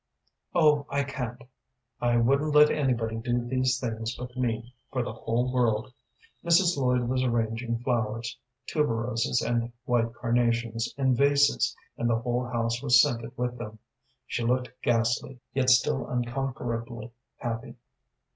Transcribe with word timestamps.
"Oh, 0.55 0.87
I 0.89 1.03
can't. 1.03 1.43
I 1.99 2.17
wouldn't 2.17 2.55
let 2.55 2.71
anybody 2.71 3.17
do 3.17 3.45
these 3.45 3.79
things 3.79 4.15
but 4.15 4.35
me, 4.35 4.73
for 4.91 5.03
the 5.03 5.13
whole 5.13 5.53
world." 5.53 5.93
Mrs. 6.43 6.75
Lloyd 6.75 7.01
was 7.01 7.23
arranging 7.23 7.77
flowers, 7.77 8.35
tuberoses 8.65 9.43
and 9.43 9.71
white 9.85 10.11
carnations, 10.15 10.91
in 10.97 11.15
vases, 11.15 11.75
and 11.99 12.09
the 12.09 12.17
whole 12.17 12.45
house 12.47 12.81
was 12.81 12.99
scented 12.99 13.37
with 13.37 13.59
them. 13.59 13.77
She 14.25 14.41
looked 14.43 14.71
ghastly, 14.81 15.39
yet 15.53 15.69
still 15.69 16.07
unconquerably 16.07 17.11
happy. 17.37 17.75